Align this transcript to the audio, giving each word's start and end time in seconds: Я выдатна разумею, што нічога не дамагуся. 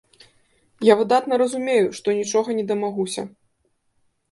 Я 0.91 0.95
выдатна 1.01 1.33
разумею, 1.43 1.87
што 1.99 2.17
нічога 2.21 2.49
не 2.63 2.67
дамагуся. 2.75 3.29